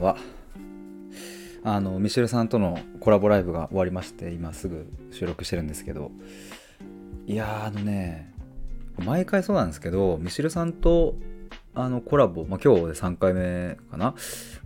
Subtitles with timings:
[0.00, 0.16] は
[1.64, 6.10] あのミシェルさんとのコラボライブが終わりまして今すぐ収録してるんですけど
[7.26, 8.32] いやあのね
[8.98, 11.14] 毎回そうなんですけどミシェルさんと
[11.74, 14.14] あのコラボ、まあ、今日で3回目かな。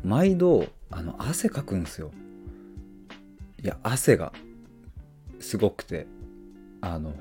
[0.02, 2.10] 毎度あの汗かくんですよ。
[3.62, 4.32] いや汗が
[5.38, 6.06] すごくて
[6.80, 7.12] あの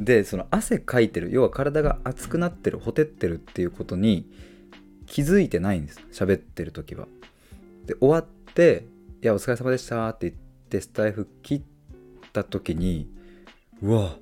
[0.00, 4.28] でその汗かいてる要は体が熱くなってるほてってるっていうことに
[5.06, 6.00] 気づいてないんです。
[6.12, 7.06] 喋ってる時は。
[7.86, 8.86] で終わって
[9.22, 11.62] 「いやお疲れ様でした」って言ってスタイフ切っ
[12.32, 13.10] た時に
[13.82, 14.16] うわ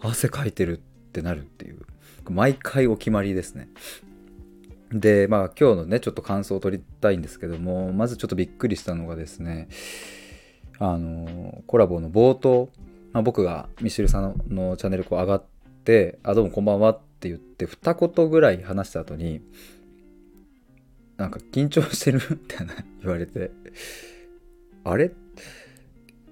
[0.00, 0.80] 汗かいてるっ
[1.12, 1.78] てなるっていう。
[2.30, 3.68] 毎回お決まりですね。
[4.90, 9.68] でまあ今日のねちょっと感想を取りたいんですけどもまずちょっとびっくりしたのがですね
[10.78, 12.70] あのコラボの冒頭、
[13.12, 15.44] まあ、僕がミシルさんのチャンネルこう上がっ
[15.84, 19.40] て「あどうもこんばんは」って言って二言ぐらい話した後に
[21.16, 23.50] なんか緊張してるみたいな言われて
[24.84, 25.12] あれ？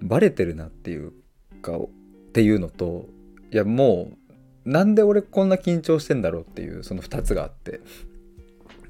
[0.01, 1.13] バレてるなっていう
[1.61, 1.89] かっ
[2.33, 3.07] ていうのと
[3.53, 4.13] いやも
[4.67, 7.81] うなんで俺こんな緊張してんだろうっていうその2つがあって。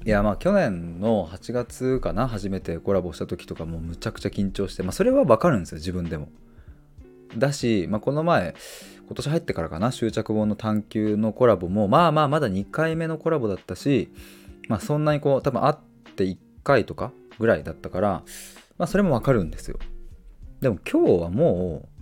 [0.05, 6.27] いやまあ去年の8月かな初めてコラボした時とかもむちゃくちゃ緊張してまあそれはわかるんですよ自分でも。
[7.37, 8.53] だし、まあ、この前
[9.07, 14.11] 今年入ってからかな執着本の探求のコラボもまあまあまだ2回目のコラボだったし
[14.67, 15.75] まあそんなにこう多分会っ
[16.15, 18.23] て1回とかぐらいだったから
[18.77, 19.77] まあそれもわかるんですよ。
[20.61, 21.93] でも今日はもう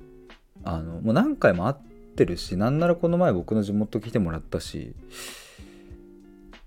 [0.63, 1.75] あのもう何回も会っ
[2.15, 4.93] てるしなんならこの前僕の地元来てもらったし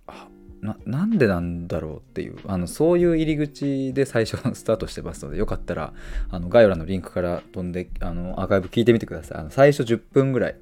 [0.08, 0.26] あ
[0.60, 5.92] ななんでなんだろうっていうあのそういう入り口で最初スタートしてますのでよかったら
[6.30, 9.38] あの概要欄のリンクから飛んであのアーカイブ聞いてみてください。
[9.38, 10.56] あの最初10分ぐらい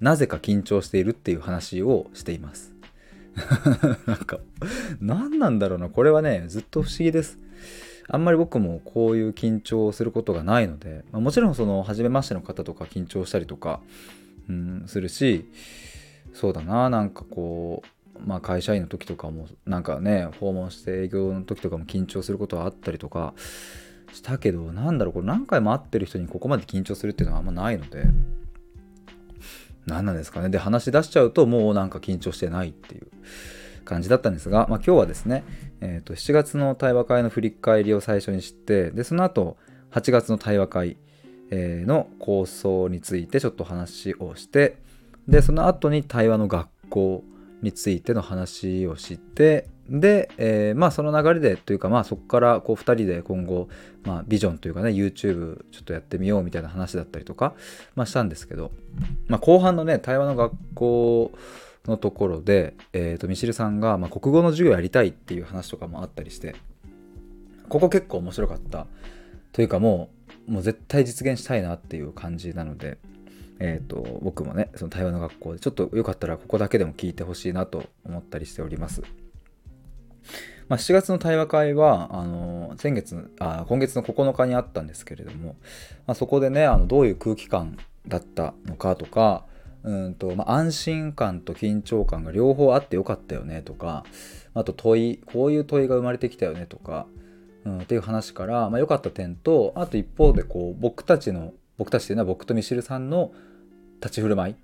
[0.00, 2.79] なぜか緊張しているっていう話をしています。
[4.06, 4.38] なんか
[5.00, 5.88] 何なんだろうな。
[5.88, 7.38] これはねずっと不思議です。
[8.08, 13.80] あんまり僕もこういう緊張をすることがないので、まあ、もちろんその初めましての方とか緊張したりとか、
[14.48, 15.48] うん、するし
[16.32, 16.90] そうだな。
[16.90, 17.82] なんかこ
[18.16, 23.34] う、まあ、会社員の時とかもなんかね訪問して営業の時とかも緊張することはあったりとか
[24.12, 25.14] したけどなんだろう。
[25.14, 28.04] これ何回も会ってる人にここまで緊張するっていうのはあんまないので
[29.86, 30.48] 何なんですかね。
[30.48, 33.08] で話し出しちゃうともうなんか緊張してないっていう
[33.84, 35.44] 感じだったんですが、まあ、今日はですね、
[35.80, 39.56] えー、と7月の対話会の振り返りを最初に知ってでその後
[39.90, 40.96] 8月の対話会、
[41.52, 44.76] の構想についてちょっと話をして
[45.26, 47.24] でその後に対話の学校
[47.62, 53.68] についての話をしてで、えー、まあその流れでというかまあそこからこう2人で今後、
[54.04, 57.54] まあ、ビジョンというかね YouTube ちょっとやってみようみたいな話だったりとか、
[57.96, 58.70] まあ、したんですけど、
[59.26, 61.32] まあ、後半のね対話の学校
[61.86, 66.54] のところで、えー、とミシルさんが、まあ、国語の授業やりたいっていう話とかもあったりして
[67.68, 68.86] ここ結構面白かった
[69.52, 70.10] というかも
[70.48, 72.98] うもう絶対実現したいなっていう感じなので、
[73.58, 79.02] えー、と僕もねその対話の学校でちょっとよかったらここだけでも聞いてほしいなと思ったりしております。
[80.68, 85.56] まあ、7月の対話会はあの先月あ今月の9日にあったんですけれども、
[86.06, 87.76] まあ、そこでねあのどういう空気感
[88.06, 89.44] だったのかとか
[89.82, 94.04] うんと、まあ、安心感と緊張感が両方あってよかったよねとか
[94.54, 97.06] あと問いこういう問いが生まれてきたよねとか、
[97.64, 103.32] うん、っていう話から、まあ、良かった点とあと一方でこう僕たちの僕たちというのは僕とミシルさんの
[104.00, 104.54] 立ち振る舞い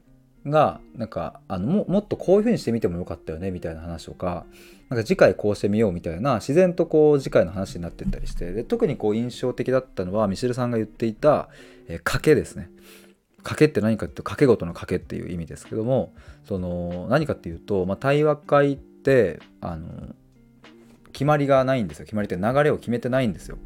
[0.46, 4.46] がなんかあのももっとこういう風にしてみてもよかったよねみたいな話とか
[4.88, 11.48] なんか次回こうしてみようみたいな自然とこう次回の話になってったりしてで特にこう印象的だったのはミシルさんが言っていた、
[11.88, 12.70] えー、賭けですね。
[13.42, 16.12] 賭けって何かって賭け事の賭けっていう意味ですけども
[16.44, 19.86] その何かっていうと、まあ、対話会ってあの
[21.12, 22.06] 決まりがないんですよ。
[22.06, 23.58] 決まりって流れを決めてないんですよ。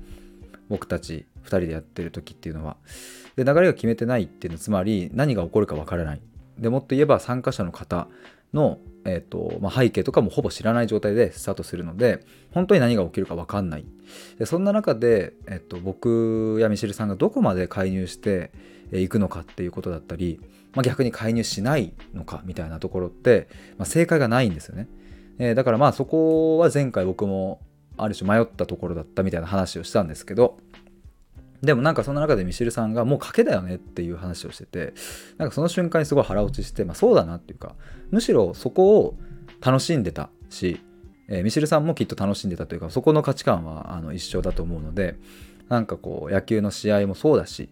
[0.69, 2.77] 僕たち2人でやってる時っていうのは。
[3.37, 6.21] で流れが決めてないっていうのはつまり何が起こるかわからない。
[6.61, 8.09] でもっと言えば参加者の方
[8.53, 13.85] の、えーとまあ、背景とかもほぼ知らない状態でスタートするので本当に何が起きるか分かんない。
[14.39, 18.51] でそんな中で、えーと、僕やミシルさんがどこまで介入して
[18.93, 20.41] いくのかっていうことだったり、
[20.73, 23.49] まあ、逆に介入しないのかみたいなところって、
[23.79, 24.89] まあ、正解がないんですよね、
[25.39, 27.61] えー、だからまあそこは前回僕も
[27.97, 30.59] ある種迷ったところだったみたいな話をしたんですけど
[31.63, 34.95] でもなんかその中でミシルさんがもう賭けだよねっていう話をしてて
[35.37, 37.75] なんかその瞬間にすごい腹落ちして、まあ、そうだなっていうか
[38.11, 39.19] むしろそこを
[39.61, 40.81] 楽しんでたし、
[41.29, 45.17] えー、ミシルさんもきっと楽しんでたというかそこの価値観はあの一緒だと思うので
[45.69, 47.69] なんかこう野球の試合もそうだし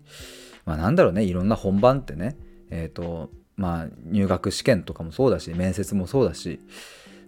[0.66, 2.36] まあなんだろうねいろんな本番ってね
[2.70, 6.60] えっ、ー、とまあ入学試験とかもそうだし面接もそうだし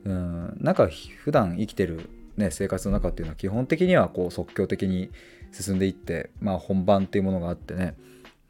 [0.05, 0.89] うんなんか
[1.25, 2.09] 普段生きてる
[2.41, 5.11] ね、生活の中っていうのは基本的にはこう即興的に
[5.53, 7.95] 進んでいって、まあ、本番っていうものがあってね。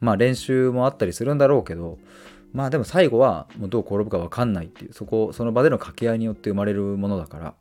[0.01, 1.99] まあ練習もあったりするんだろうけど
[2.53, 7.53] まあでも最後はもうどう転ぶか分かんないっていうそこその場での掛け合いによって生まれるものだから。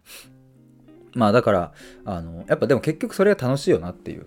[1.13, 1.73] まあだから
[2.05, 4.27] あのやっぱでも結局それが楽しいよなっていう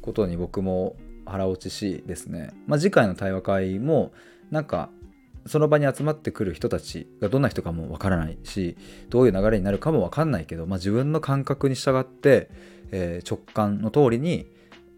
[0.00, 0.94] ことに僕も
[1.26, 4.12] 腹落ちしですね、まあ、次回の対話会も
[4.52, 4.88] なんか
[5.46, 8.76] その場に集まってくる人たちがどんな人かもわからないし
[9.08, 12.50] どういう流れになるかもわかんないけど、まあ、自分の感覚に従って、
[12.90, 14.46] えー、直感の通りに、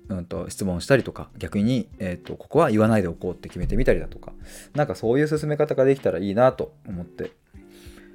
[0.08, 4.32] うんと、質問したりとか逆に、えーと、ここは言わないでおこうって決めてみたりだとか
[4.75, 7.32] なんかそういう進め方ができたらいいなと思って。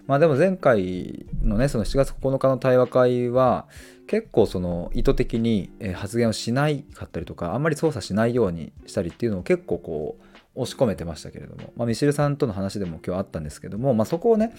[0.08, 3.68] まあでも前回のねその7月9日の対話会は
[4.08, 10.29] 結構その意図的に発言をしないかったりとかあんまり操作しないようにしたりっていうのを結構こう
[10.60, 14.54] 押し込めてましたけれども、まあ、ミシルさんとの話でも今日あったんですけども、まあ、そこをね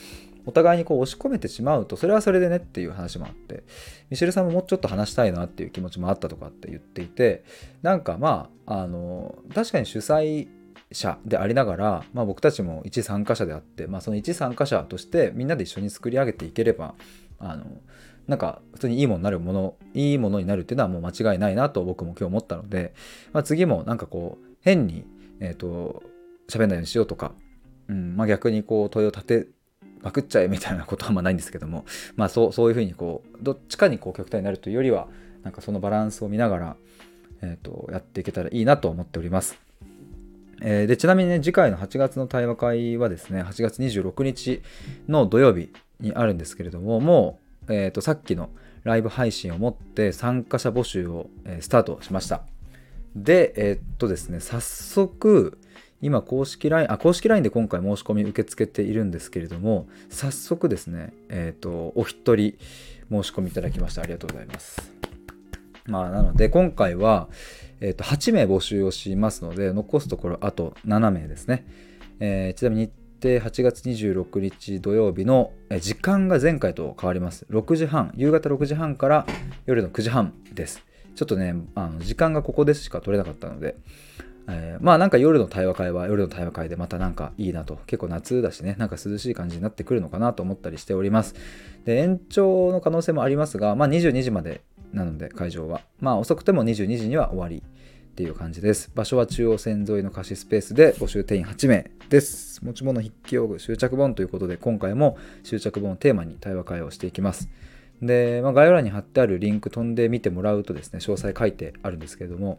[0.47, 3.65] お互いにこう押し込めてしまうとそれはそれでねっていう話もあって
[4.09, 7.45] ミシェルさんももうちょっと話したいなっていう気持ちもあったとかって言っていて
[7.83, 10.49] なんかまああの確かに主催
[10.93, 16.95] 者でありながら、まあ、僕たちも一参加者であって、まあ、その一参加者としてみんなで一緒に作り上げていければ
[17.39, 17.65] あの
[18.27, 22.95] なんか普通にいいものになるものいいものになるっていうのはもう間違いないなと僕も今日思ったので、
[23.33, 25.05] まあ、次もなんかこう変に
[25.41, 26.03] えっ、ー、と、
[26.49, 27.33] 喋んないようにしようとか、
[27.89, 29.47] うんまあ、逆にこう問いを立て
[30.03, 31.85] まくっちゃえみたいなことはまないんですけども、
[32.17, 35.09] まあそうそういうふうにこう、どっちかにこう極端になるというよりは、
[35.43, 36.77] なんかそのバランスを見ながら、
[37.43, 39.59] えーと、やっていけたらいいなと思っております。
[40.63, 44.63] えー、でちなみにね、次回の8月の対話会はですね、8月26日
[45.09, 47.39] の土曜日にあるんですけれども、も
[47.69, 48.51] う、えーと、さっきの
[48.85, 52.43] ライブ配信をもって参加者募集を、え、スタートしました。
[53.17, 55.59] で、えー、っとですね、早速、
[56.01, 62.57] 今公式 LINE、あ、公式 LINE で今回申し込み受け付けているんですけれども、早速ですね、えっ、と、お一人
[63.11, 64.03] 申し込みいただきました。
[64.03, 64.93] ありがとうございます。
[65.87, 67.29] まあ、なので、今回は、
[67.81, 71.67] えっ、と、8名募集をしますので、残すところあと7名ですね。
[72.21, 72.91] えー、ちなみに
[73.23, 77.47] 日程8月26日土曜日の時間が前回と変わります。
[77.51, 79.27] 6時半、夕方6時半から
[79.67, 80.83] 夜の9時半です。
[81.15, 83.77] ちょっとね、あの時間がここでしか取れなかったので、
[84.49, 91.35] えー、まあなんか夜の対話会は夜の対話会でまたなんかいいなと結構夏だしねなんか涼しい感じになってくるのかなと思ったりしております。
[91.85, 94.63] で延長の可能性もありますがまあ22時まで
[94.93, 95.83] なので会場は。
[96.01, 97.63] まあ遅くても22時には終わり
[98.11, 98.91] っていう感じです。
[98.95, 102.65] 場所は中央線沿いの貸しスペースで募集定員8名です。
[102.65, 107.49] 持ち物筆記用具執着本ということで今回も執着本をテーマに対話会をしていきます。
[108.03, 112.59] で、まあ、概要欄に貼ってあるリンク飛んでみてもらうとですね、詳細書いてあるんですけれども、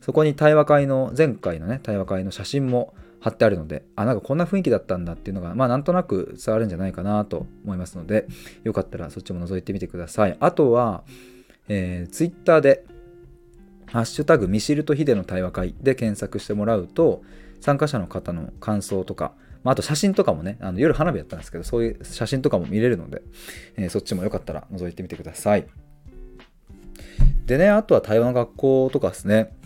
[0.00, 8.26] そこに対話会の、前回のね、対話会の写真も貼ってあるので、あ、なんかこんな雰囲気だったんだっていうのが、まあなんとなく伝わるんじゃないかなと思いますので、
[8.64, 10.36] よかったらそっちも覗いてみてください。
[10.40, 11.04] あとは、
[11.68, 12.84] えー、Twitter で、
[13.86, 17.22] ハッシュタグミシルとヒデの対話会で検索してもらうと、
[17.60, 23.22] 参加者の方の感想とか、まあ、あと写真とかもね、あの夜花火やったんですけど、そういう写真とかも見れるので、
[23.76, 25.66] えー、そっちもよかったら覗いてみてください。
[27.46, 29.56] でね、あとは対話の学校とかですね。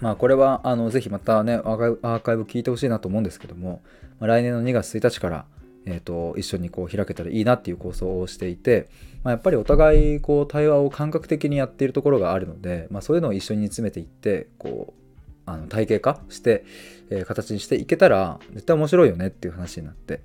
[0.00, 3.82] まあこれはあのぜひまたねアーカイブ聞いてほしいなと思うんですけども、
[4.18, 5.46] まあ、来年の2月1日から、
[5.86, 8.88] えーと、一緒にこう開けたらいいなっていう構想をしていて、
[9.22, 15.03] まあ、やっぱりお互いこう対話を感覚的にやっているところがあるので、まあ、そういうのを一緒に詰めていってこう
[15.46, 16.64] あの体系化して、
[17.10, 20.20] えー、形にしていけたら絶対面白いよねっていう話になって。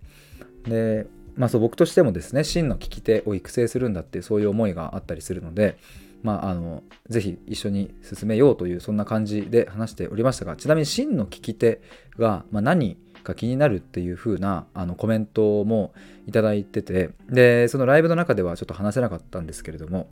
[0.68, 5.78] でまあそう僕としてもですね真の聞き手を育成するんだっていうそういう思いがあったりするので
[6.22, 11.82] まああのぜひ一緒に進めようというそんな感じで話しておりましたがちなみに真の聞き手
[12.18, 15.94] が、まあ、何か気になるっていう風なあなコメントも
[16.28, 20.10] いただいててでそのライブの中ではちょっと話せなかったんですけれども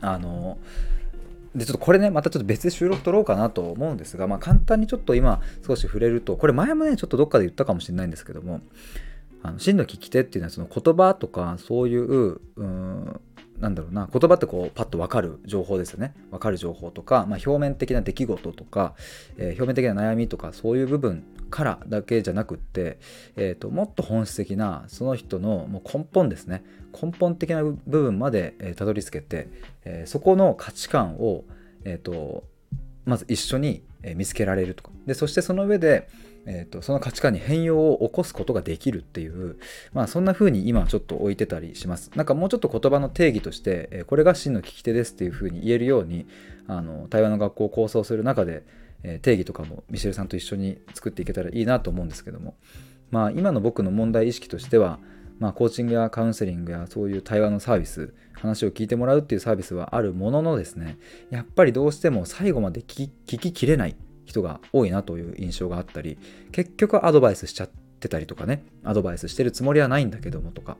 [0.00, 0.58] あの
[1.56, 8.60] でちょっとこれねまたちょっと別で収録撮ろうかなと思うんですが、まあ、簡単にちょっと今少し触れるとこれ前もねちょっとどっかで言ったかもしれないんですけども
[9.42, 13.20] あの真の聞き手っていうのはその言葉とかそういううん
[13.58, 16.14] なんだろうな言葉ってこうパッと分かる情報ですよね。
[16.30, 18.94] 分かる情報とか、まあ、表面的な出来事とか、
[19.38, 22.98] えー、表面的な悩みとかそういう部分からだけじゃなくって、
[23.36, 26.64] えーと、もっと本質的なその人のもう根本ですね。
[27.00, 29.48] 根本的な部分まで、えー、たどり着けて、
[29.84, 31.44] えー、そこの価値観を、
[31.84, 32.44] えーと、
[33.04, 33.82] まず一緒に
[34.14, 36.08] 見つけられるとかでそしてその上で、
[36.46, 39.58] えーと、その価値観に変容を起こすことができるっていう、
[39.92, 42.10] まあ、そんな風に今ちょっと置いてたりします。
[42.14, 46.26] なんかもうちょっと言葉の定義として、え、これが真の聞き手ですっていう風に言えるように
[46.68, 48.62] あの対話の学校を構想する中で、
[49.02, 52.54] え、定義とかもミシェルさんと一緒に作っていけたらいいなと思うんですけども、
[53.10, 54.98] まあ、今の僕の問題意識としては
[55.38, 60.98] まあ、コーチングやカウンセリングやそういう対話のサービス話を聞いてもらうっていうサービスはあるもののですね
[61.30, 66.18] やっぱりどうしても最後まで聞きききれない人が多いなという印象があったり
[66.52, 70.76] 結局アドバイスしちゃってたりとかねアドバイスしてるつもりはないんだけどもとか、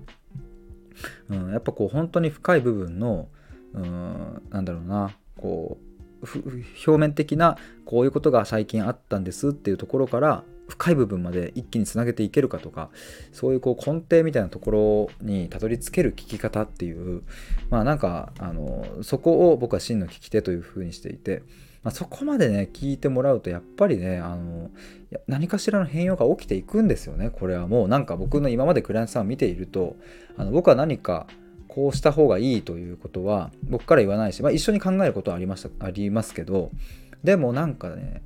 [1.28, 3.28] うん、やっぱこう本当に深い部分の
[3.74, 5.86] うんなんだろうなこう
[6.86, 12.90] 表面的なこういうことが最近あったんですっていうところから深い部分まで一気につなげていけるかとか
[13.32, 17.22] そういうこう根底みたいなところにたどり着ける聞き方っていう
[17.70, 21.42] まあなんかあのそこを僕は真の聞き手というふうにしていて、
[21.82, 24.70] まあ、そこまでね聞いてもらうとやっぱりねあの
[25.28, 27.66] 何かしらの変容が起きていくんですよねこれは。
[27.68, 29.96] もうなんか僕の今までクライアントさんを見ていると
[30.36, 31.26] あの僕は何か
[31.68, 36.70] こうした方がいいということは僕から言わないし、まあ、一緒に考えることはありましたありますけど
[37.22, 38.22] でもなんかね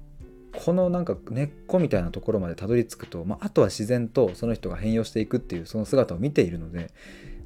[0.52, 6.92] このなんか根っこみたいなところまでたどり着くと、まあ、あとは自然とその人が変容していくっていうその姿を見ているので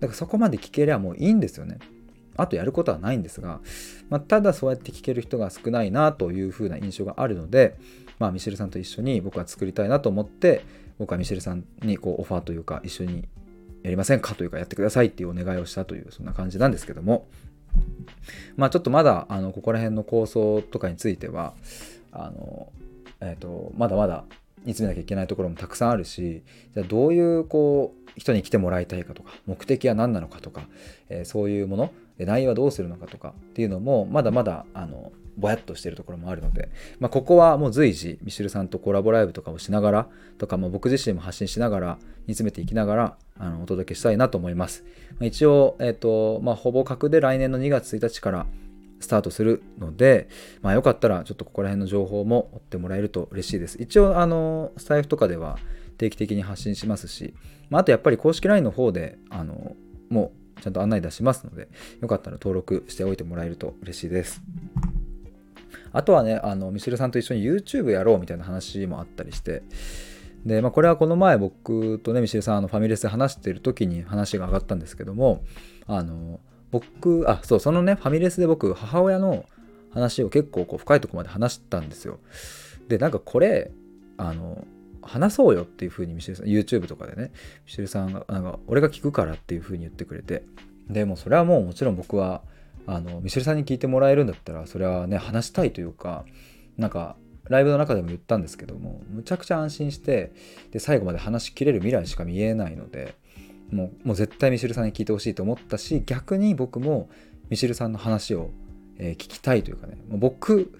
[0.01, 1.79] だからそこまで聞けりゃもういいんですよね。
[2.37, 3.61] あとやることはないんですが、
[4.09, 7.77] まあ、ただそうやって聞ける人が少ないなというふうな印象があるので、
[8.19, 10.65] まあ、ミシェルさんと一緒に僕は作りたいなと思って
[10.99, 13.29] 僕はミシェルさんにこうオファーというか一緒に
[13.85, 17.29] やりませんかというかやってくださいっていうお願いをしたというそんな感じなんですけども
[18.57, 21.55] まあちょっとまだあのここら辺の構想とかについては
[22.11, 22.73] あの
[23.25, 24.25] えーと、まだまだ
[24.65, 26.43] 煮詰めなきゃいけないところもたくさんあるし
[26.75, 30.69] じゃあどういうこう人に来てもらいたいかとか目的は何なのかとか、
[31.09, 36.69] えー、そういうもの内容はどうするのかとかっていうのもまだまだあのぼやっとしてるところもあるので、
[37.01, 44.85] まあ、ここはもう随時ミシルさんとコラボライブとかをしながらとか、まあ、僕自身も発信しながら煮詰めていきながらあのお届けしたいなと思います、
[45.19, 48.47] まあ、一応、えーとまあ、ほぼ確で来年の2月1日から
[49.05, 50.29] スタートするので、
[50.63, 53.81] まあ、よかったらちょっとここら辺の情報も追ってもらえると嬉しいです。
[53.81, 55.59] 一応、あの、スタイフとかでは
[55.99, 57.35] 定期的に発信しますし、
[57.71, 59.77] まあ、あとやっぱり公式 LINE の方で、あの、
[60.09, 61.69] もうちゃんと案内出しますので、
[62.01, 64.43] よかったら登録しておいてもらえると嬉しいです。
[65.93, 69.63] あとはね、あの、ミシルさんと一緒に YouTube やろうみたいな話もあったりして、
[70.45, 75.45] で、まあ、これはこの前僕とね、ミシルさん、あのファミレスで話してる時に話が上がったんですけども、
[75.87, 76.41] あの、
[76.75, 79.45] 僕、あ、そう、そのね、ファミレスで僕、母親の
[79.91, 82.19] 話を結構こう深いとこまで話したんですよ。
[82.89, 83.71] で、なんかこれ、
[84.17, 84.67] あの、
[85.01, 87.31] 話そうよっていう風にミシェルさん、YouTube とかでね、
[87.65, 90.43] ミシェルさんが、なんか、俺が聞くからっていう風に言ってくれて、
[90.91, 92.43] でもそれはもうもちろん僕は、
[92.89, 96.25] あの、ミシェルさんに聞いてもらえるんだったら、それはね、話したいというか、
[96.77, 97.15] なんか、
[97.49, 100.33] ライブの中でも言ったんですけども、むちゃくちゃ安心して、
[100.73, 103.15] で、最後まで話しきれる未来しか見えないので、
[103.71, 107.09] もうもう絶対ミシルさんに聞いてほしいと思ったし逆に僕も
[107.51, 108.51] ミシルさんの話を、
[108.99, 109.97] え、聞きたいというかね。
[110.09, 110.73] もう僕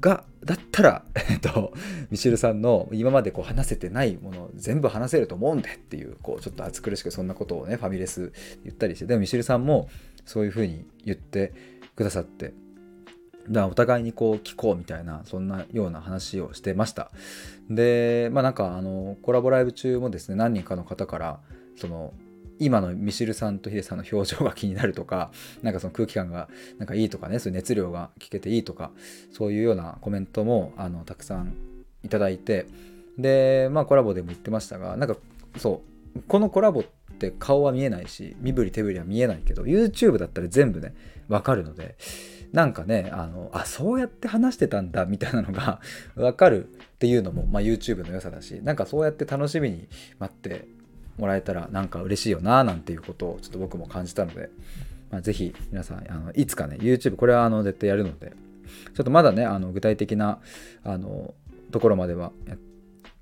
[0.00, 1.72] がだったら、 えっと、
[2.10, 8.32] ミシルさんの今までこう話せてないもの全部話せると思うんでっていうこうちょっと暑苦しくそんなことをねファミレス
[8.64, 9.06] 言ったりして。
[9.06, 9.88] でもミシルさんも
[10.24, 11.52] そういうふうに言って
[11.96, 12.54] くださって。
[13.48, 17.10] だからお互いにこう聞こうみたいなそんなような話をしてました。
[17.68, 21.40] でまあなんかあのコラボライブ中もですね何人かの方から
[21.76, 22.12] その
[22.60, 26.48] 今のミシルさんとヒデさんの表情が気になるとか、 なんかその空気感が
[26.78, 28.92] なんかいいとかね、そういう熱量が聞けていいとか、
[29.32, 31.54] そういうようなコメントもあのたくさん
[32.04, 32.66] いただいて、
[33.18, 35.16] で、まあコラボでも言ってましたが、なんか
[35.56, 35.82] そ
[36.16, 36.84] う、このコラボっ
[37.18, 40.94] て顔は見えないし、身振り手振りは見えないけど、YouTube だったら全部ね、
[41.28, 41.96] わかるので、
[42.52, 45.80] なんかね、あの、あ、そうやって話してたんだみたいなのが
[46.16, 49.88] わかるっていうのも、まあ、YouTube の良さだし、なんかそうやって楽しみに
[50.18, 50.66] 待って
[51.20, 54.50] もらえたらなんか嬉しいよななんていうことをちょっと僕も感じたので、
[55.10, 58.32] まあ、ぜひ皆さんあのいつかね YouTube これはあの絶対やるので
[58.94, 60.40] ちょっとまだねあの具体的な
[60.82, 61.34] あの
[61.70, 62.32] ところまでは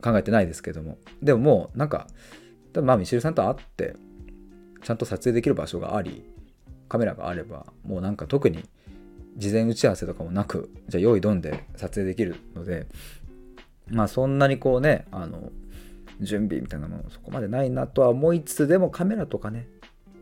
[0.02, 2.06] 考えてないですけどもでももうなんか
[2.72, 3.96] 多分まあミシルさんと会って
[4.82, 6.24] ちゃんと撮影できる場所があり
[6.88, 8.64] カメラがあればもうなんか特に
[9.36, 12.86] 事前打ち合わせとかもなくじゃあ用意どんで撮影できるので
[13.88, 15.50] まあそんなにこうねあの
[16.20, 19.68] 準備みたいなものそこまでないなとは思いつつでもカメラとかね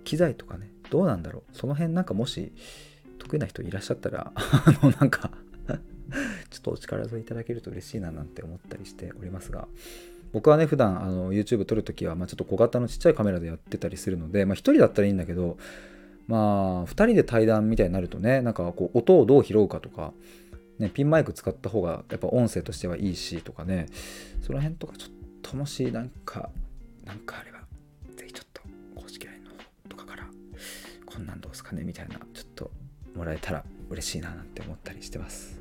[0.05, 1.57] 機材とかねどうなんだろう。
[1.57, 2.53] その辺なんかもし
[3.19, 5.31] 得意な人いらっしゃったら あのなんか
[6.51, 9.69] ちょっとお力添えいただけると嬉しいななんて思ったりしておりますが。
[10.33, 15.57] 僕はね普段あの YouTube 撮るときは、まあ、ちょっと小型のちっちゃいカメラでやってたりするので、まあ、1人だったらいいんだけど
[16.27, 20.13] まあ2人で対談みたいになるとねなんかこう音をどう拾うかとか
[20.79, 23.87] ね、ピンマイク使った方がやっぱ音声としてはいいしとかね
[24.43, 25.11] その辺とかちょっ
[25.49, 26.51] ともしなんか、
[27.05, 27.61] なんかあれば、
[28.17, 28.63] ぜひちょっと
[29.01, 29.57] 公式 LINE の方
[29.89, 30.25] とかから、
[31.05, 32.73] こんなんどうすかねみたいな、ちょっと
[33.15, 35.61] もらえたら嬉しいななんて思ったりしてます。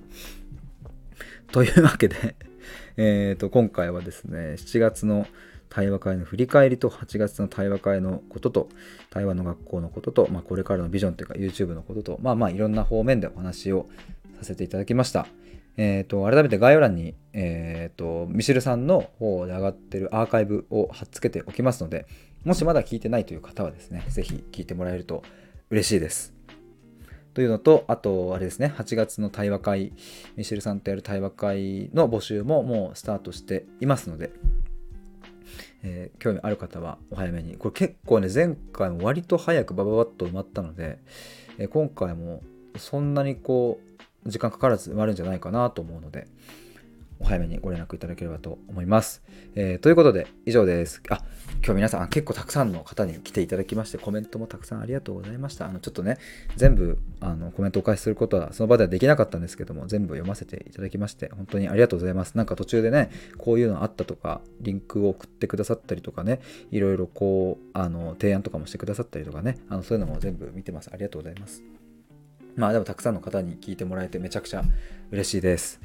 [1.51, 2.35] というわけで
[2.97, 5.27] えっと、今回はですね、7月の
[5.69, 8.69] 対話会の振り返りと8月の対話会のことと
[9.11, 13.87] 対話の学校のことと、まあ、これからのビジョンというか YouTube のこととまあまあいろんな方面でお話を
[14.37, 15.27] させていただきました。
[15.77, 22.07] えーと、改めて概要欄に、えーと、ミシルさんの方で上がってるアーカイブを貼っつけておきますので
[22.45, 25.23] もしまだ聞いてないという方はですね是非聞いてもらえると
[25.69, 26.35] 嬉しいです。
[27.33, 29.93] というのと、あと、あれですね、8月の対話会、
[30.37, 34.31] ミシェルさんとやる対話会の募集ももうスタートしていますので、
[35.83, 37.57] えー、興味ある方はお早めに。
[37.57, 40.99] これ結構ね、前回も割と早くバババッと埋まったので、
[41.57, 42.41] えー、今回も
[42.77, 43.84] そんなにこう、
[44.25, 46.27] 時間かからず埋まるんじゃないかなと思うので、
[47.19, 49.23] お早めにご連絡いただければと思います。
[49.55, 51.01] えー、ということで、以上です。
[51.09, 51.23] あ、
[51.63, 55.67] 今日皆さん結構たくさんの方に来ていただきまして、コメントもたくさんありがとうございました。
[55.67, 56.17] あの、ちょっとね、
[56.57, 62.35] 全部あのコメントをお返しすることはその場ではできなかったんですけども、全部読ませていただきまして、本当にありがとうございます。
[62.35, 66.41] なんか途中でね、こういうのあったとか、リンクを送ってくださったりとかね、
[66.71, 70.89] いろいろこう、あの、提案とかもしてくださったりとかね、あのそういうのも全部見てます。
[70.91, 71.63] ありがとうございます。
[72.55, 74.63] まあでもたくさんの方に聞いてもらえてめちゃくちゃ
[75.11, 75.79] 嬉しいです。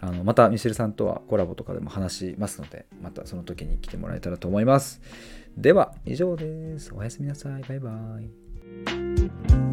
[0.00, 5.00] あのまたミシェルさんとはコラボとかでも話しますので、またその時に来てもらえたらと思います。
[5.56, 6.92] では、以上です。
[6.94, 7.62] おやすみなさい。
[7.62, 9.71] バイバイ。